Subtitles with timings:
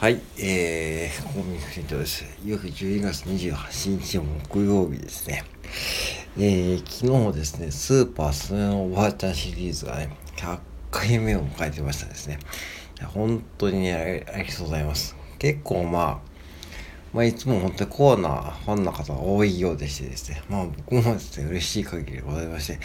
[0.00, 2.24] はい、えー、コンビニフリントです。
[2.42, 5.44] よく12月28日木曜日ですね。
[6.38, 10.58] えー、昨日ですね、スーパースネのおばあちゃんシリーズがね、100
[10.90, 12.38] 回目を迎えてましたですね。
[13.08, 15.14] 本当にねありがとうございます。
[15.38, 16.18] 結構まあ、
[17.12, 22.80] まあ、いつも本当にコアなファンの方が多いようでしてですね、まあ僕もですね、嬉しい限りでございまして、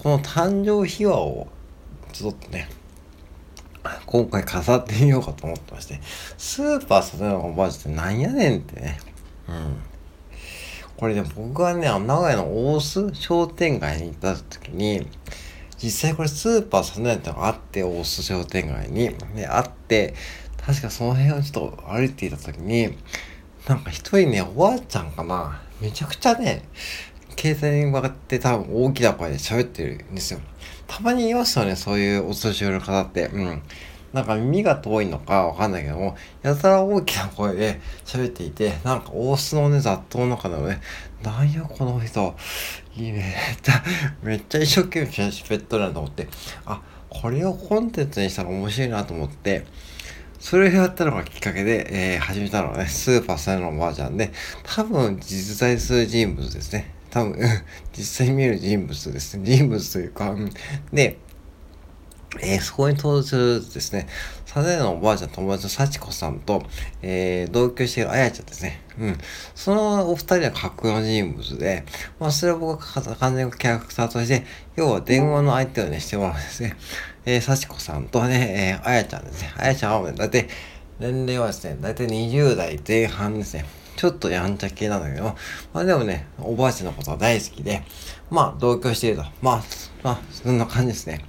[0.00, 1.46] この誕生秘話を
[2.12, 2.68] ちょっとね、
[4.06, 6.00] 今回飾ってみようかと思ってまして、
[6.36, 8.98] スーパーサテナのおばあちゃんってなんやねんってね。
[9.48, 9.76] うん。
[10.96, 15.06] これね、僕はね、名古屋の大須商店街に行った時に、
[15.80, 19.14] 実際これスーパーサテナってのがあって、大須商店街に。
[19.36, 20.14] で、あって、
[20.66, 22.98] 確かその辺をちょっと歩いていた時に、
[23.68, 26.62] なんか一人ね、おばあちゃんかな、めちゃくちゃね、
[27.38, 30.40] 携帯に向かって多分大きな声で喋ってるんですよ。
[30.88, 33.26] たまにいますよね、そういうお年寄りの方って。
[33.26, 33.62] うん。
[34.12, 40.80] なんか耳が遠いのかわかんないけども、やたら大きな声で喋っていて、なんか大須のね、雑踏の中でもね、
[41.22, 42.34] なんやこの人、
[42.96, 43.36] いいね、
[44.22, 46.26] めっちゃ一生懸命喋っとるなと思って、
[46.64, 49.66] あ、これをコンテンツにしたら面白いなと思って、
[50.40, 56.97] それをやったのがきっかけで、えー、始めたのはね、スーパーサイのおばあちゃんで、多分実在する人物ですね。
[57.10, 57.38] 多分、
[57.96, 59.42] 実際見える人物ですね。
[59.44, 60.34] 人物というか、
[60.92, 61.18] で、
[62.40, 64.06] えー、そこに登場するですね、
[64.44, 66.62] サザエのおばあちゃん友達の幸子さんと、
[67.00, 68.82] えー、同居しているあやちゃんですね。
[68.98, 69.18] うん。
[69.54, 71.84] そのお二人は架空の人物で、
[72.20, 74.44] まあ、それは僕が完全にキャラクターとして、
[74.76, 76.76] 要は電話の相手をね、してもらうんですね。
[77.24, 79.52] えー、幸子さんとね、えー、あやちゃんですね。
[79.56, 80.48] あやちゃんは、だいたい、
[81.00, 83.64] 年齢はですね、だいたい20代前半ですね。
[83.98, 85.24] ちょっとやんちゃ系なんだけど、
[85.72, 87.82] まあでもね、おばあちゃんのことは大好きで、
[88.30, 89.24] まあ同居していると。
[89.42, 89.62] まあ、
[90.04, 91.24] まあ、そんな感じですね。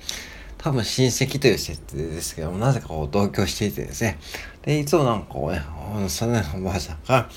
[0.59, 4.19] 多分親戚という設定ですけども、なぜかこう同居していてですね。
[4.61, 5.63] で、いつもなんかこうね、
[6.09, 7.27] その、おばあちゃんが、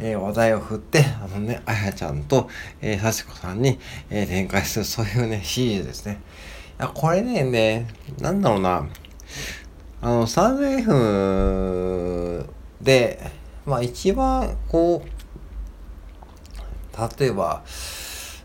[0.00, 2.48] えー、話題を振って、あのね、あやちゃんと、
[2.80, 3.78] えー、さしこさんに、
[4.10, 6.18] えー、展開する、そういうね、シリーズですね。
[6.80, 7.86] いや、これね、ね、
[8.20, 8.88] なんだろうな、
[10.00, 12.48] あの、サンド F
[12.80, 15.08] で、まあ一番こう、
[17.20, 17.62] 例えば、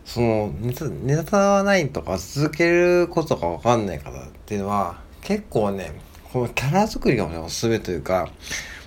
[0.04, 6.00] そのネタ、ネタはないとか続けることがわかんない方っていうのは、結構ね、
[6.32, 8.28] このキャラ作りが、おすすめというか、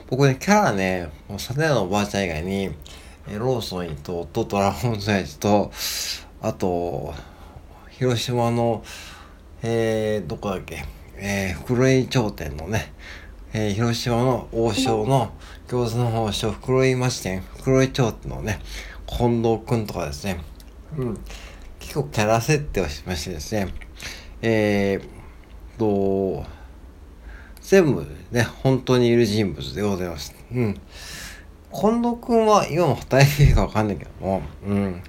[0.09, 2.72] 僕ね、キャラね、もうサテのおばあちゃん以外に、
[3.28, 5.72] えローソン伊藤とドラゴンズエイジと、
[6.41, 7.14] あと、
[7.90, 8.84] 広島の、
[9.62, 10.86] えー、どこだっけ、
[11.18, 12.94] えー、黒井頂点のね、
[13.53, 15.34] えー、広島の王将の
[15.67, 18.59] 餃子の王将袋井町店、袋井町のね、
[19.06, 20.39] 近藤くんとかですね、
[20.97, 21.19] うん、
[21.79, 23.73] 結構キャラ設定をしましてですね、
[24.41, 26.45] えー、と、
[27.61, 30.35] 全部ね、本当にいる人物でございます。
[30.53, 30.79] うん。
[31.73, 35.03] 近藤くんは今も働いているかわかんないけども、うん。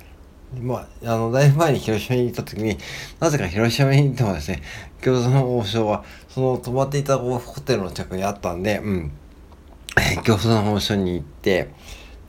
[0.60, 2.76] まあ、あの、だいぶ前に広島に行った時に、
[3.20, 4.62] なぜか広島に行ってもですね、
[5.00, 9.12] 餃子の王将は、その泊まっていたホテルの近くにあったんで、うん。
[10.24, 11.68] 餃子の王将に行って、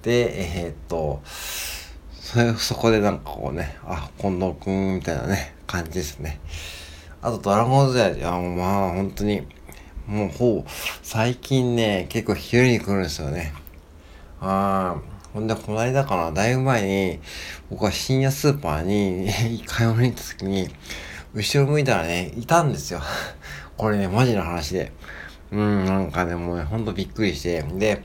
[0.02, 1.22] で、えー、っと、
[2.14, 6.40] それ、そこでなんかこうね、あ、近藤くんみたいなね、感じですね。
[7.22, 9.46] あと、ドラゴンズや、いや、まあ、本当に、
[10.08, 10.70] もう、ほう、
[11.04, 13.54] 最近ね、結構昼に来るんですよね。
[14.42, 15.02] ああ、
[15.34, 17.20] ほんで、この間かな、だいぶ前に、
[17.72, 19.32] 僕は深夜スーパーに
[19.66, 20.70] 買い物に行った時に、
[21.34, 23.02] 後ろ向いたらね、いたんですよ。
[23.76, 24.92] これね、マジな話で。
[25.52, 27.64] うん、なんかね、もうね、ほんとびっくりして。
[27.64, 28.04] で、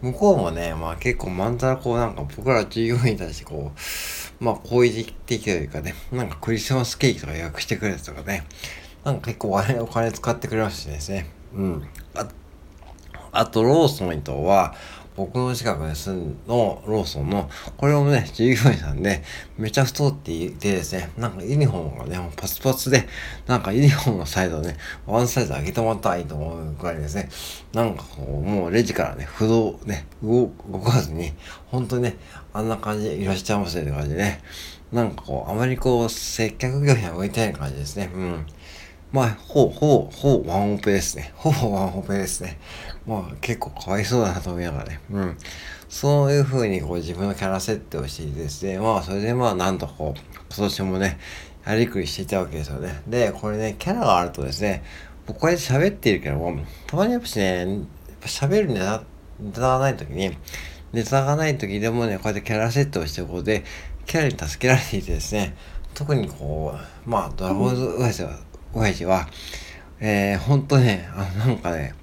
[0.00, 3.72] 向こうもね、まあ結構まんざらこうなんか僕ら従業員に対してこ
[4.40, 8.44] う、まあ好意的というかね、なんかクリスマスケーキとか予約してくれるとかね、
[9.04, 11.26] なんか結構お金お金使ってくれましてですね。
[11.54, 11.88] うん。
[12.14, 12.26] あ
[13.36, 14.74] あと、ローソン伊藤は、
[15.16, 19.22] 僕の近くに住んのローソンの、これもね、従業員さんで、
[19.56, 23.06] めちゃ太っていてですね、なんかユニフォームがね、パツパツで、
[23.46, 24.76] なんかユニフォームのサイドね、
[25.06, 27.28] ワンサイズ上げてもらったらいいと思うくらいですね、
[27.72, 30.48] なんかこう、もうレジからね、不動ね、動
[30.84, 31.32] かずに、
[31.70, 32.16] 本当にね、
[32.52, 34.40] あんな感じでいらっしゃいませって感じでね、
[34.92, 38.46] なんかこう、あまりこう、接客業には向いてない感じですね、うん。
[39.14, 41.32] まあ、ほう、ほう、ほう、ワンオペですね。
[41.36, 42.58] ほぼワンオペですね。
[43.06, 45.00] まあ、結構かわいそうだなと思いながらね。
[45.08, 45.36] うん。
[45.88, 51.20] そういう風にこう自分のキャラ設定をしていてですね、まあ、それでまあ、なんとこう、今年もね、
[51.64, 53.02] やりくりしていたわけですよね。
[53.06, 54.82] で、これね、キャラがあるとですね、
[55.26, 56.58] 僕こうやって喋っているけども、
[56.88, 57.82] たまにやっぱしね、
[58.22, 59.04] 喋るネタ、
[59.38, 60.36] ネタがない時に、
[60.92, 63.62] ネタがない時でもね、こうやってキャラ設定をしておことで、
[64.06, 65.54] キャラに助けられていてですね、
[65.94, 66.74] 特にこ
[67.06, 68.36] う、まあ、ドラゴンズウエスは
[68.74, 69.28] 親父は、
[70.00, 71.94] えー、ほんとね、あの、なんかね、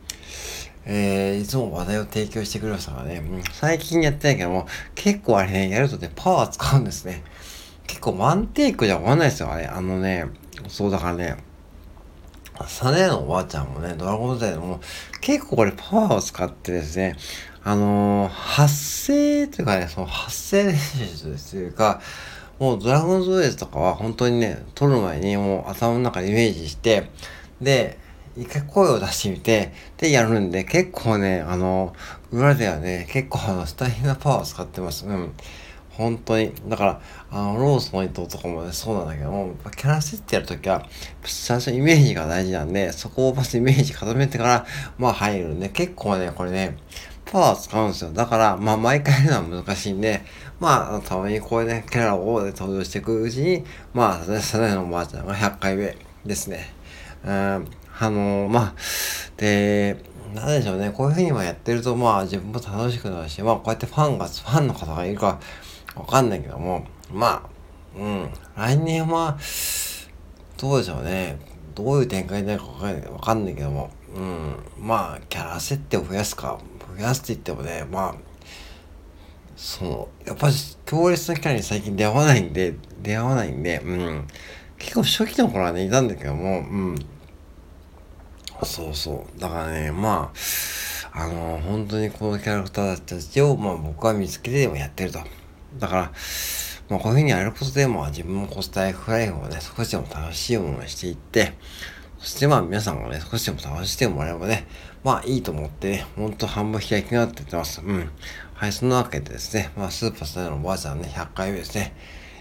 [0.85, 3.21] えー、いつも話題を提供してくれましたからね、
[3.51, 7.23] 最近やってないけども、結構あれね、やるとね、パワー使うんですね。
[7.87, 9.65] 結構ワンテイクじゃ終わんないですよ、あれ。
[9.65, 10.25] あのね、
[10.69, 11.37] そうだからね、
[12.67, 14.79] サネのおばあちゃんもね、ドラゴンズデーでも
[15.19, 17.17] 結構これパワーを使ってですね、
[17.63, 22.01] あのー、発声というかね、その発声練習というか、
[22.59, 27.09] もうドラゴンズエーズとかは本当にね、撮る前にもう頭の中でイメージして、
[27.61, 27.97] で、
[28.37, 31.93] 一回声を出してみて、で、やるんで、結構ね、あの、
[32.31, 35.05] 裏ではね、結構あの、スタイナパワーを使ってます。
[35.05, 35.33] うん。
[35.91, 36.53] 本当に。
[36.67, 40.87] だから、あの、ロースの糸とかもね、そうなんだけども、キャラ設定やるときは、
[41.23, 44.65] 最初イメージが大事なんで、そこをまずイメージ固めてから、
[44.97, 46.77] まあ入るんで、結構ね、これね、
[47.25, 48.11] パワー使うんですよ。
[48.11, 50.21] だから、まあ、毎回やるのは難しいんで、
[50.61, 53.65] まあ、たまにこういうね、キャラを、登場していくうちに、
[53.95, 56.71] まあ、サナのおばあちゃんが100回目ですね。
[57.25, 57.59] うん、あ
[58.01, 58.73] のー、まあ、
[59.37, 59.97] で、
[60.35, 65.39] なんでしょうね、こういうふうにやってると、まあ、自分も楽しくなるし、まあ、こうやってファンが、ファンの方がいるか、
[65.95, 69.39] わかんないけども、まあ、うん、来年は、
[70.59, 71.39] どうでしょうね。
[71.73, 72.67] どういう展開になるか
[73.11, 76.59] わかんないけども、うん、まあ、キャラ設定を増やすか、
[76.95, 78.30] 増やすって言ってもね、まあ、
[79.55, 80.53] その、やっぱり
[80.85, 84.27] 強烈なキャラに最近出会わないんで、出会わないんで、うん。
[84.77, 86.61] 結構初期の頃はね、いたんだけども、う
[86.93, 86.95] ん。
[88.63, 89.39] そうそう。
[89.39, 90.31] だからね、ま
[91.13, 95.19] あ、あの、本当にこのキャラクターたちを、まあ僕は見つけてでもやってると。
[95.77, 96.11] だから、
[96.89, 101.53] まあこういうふうにやることで、まあ自分もコスタイフライフをね、少しでも楽しいものにしていって、
[102.21, 104.67] そしてまあ皆さんがね、少しでも楽しんでもらえばね、
[105.03, 107.81] まあいいと思ってね、ほんと半分開きになって言ってます。
[107.81, 108.09] うん。
[108.53, 111.95] はい、そんなわけでですね、まあスーパースターのおばあちゃんね、100回目ですね。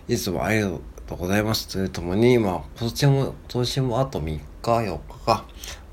[0.06, 0.80] いつもありがと
[1.12, 5.44] うございますというともに、まあ今年も、今年もあと3日、4日か、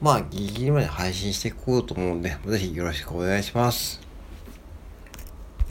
[0.02, 4.07] まあギリギリまで配信していこうと思うんで、ぜひよろしくお願いします。